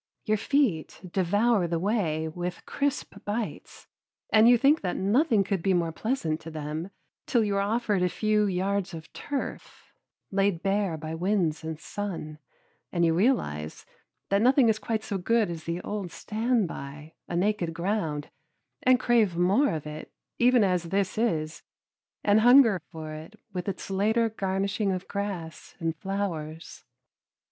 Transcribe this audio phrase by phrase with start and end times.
[0.25, 3.85] Your feet devour the way with crisp bites,
[4.31, 6.89] and you think that nothing could be more pleasant to them
[7.27, 9.93] till you are offered a few yards of turf,
[10.31, 12.39] laid bare by winds and sun,
[12.91, 13.85] and then you realize
[14.29, 18.31] that nothing is quite so good as the old stand by, a naked ground,
[18.81, 21.61] and crave more of it, even as this is,
[22.23, 26.85] and hunger for it with its later garnishing of grass and flowers.